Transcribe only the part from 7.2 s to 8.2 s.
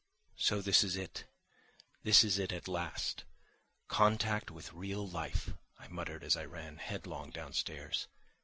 downstairs.